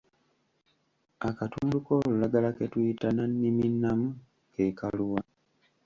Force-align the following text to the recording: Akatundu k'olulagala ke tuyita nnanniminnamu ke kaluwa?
Akatundu 1.29 1.77
k'olulagala 1.85 2.49
ke 2.57 2.65
tuyita 2.71 3.07
nnanniminnamu 3.11 4.07
ke 4.53 4.63
kaluwa? 4.79 5.21